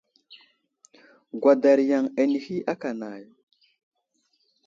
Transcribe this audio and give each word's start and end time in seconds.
Gwadar 1.41 1.79
yaŋ 1.89 2.05
anehi 2.21 2.55
aka 2.71 2.89
nay. 2.99 3.23